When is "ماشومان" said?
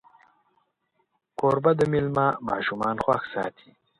2.49-2.95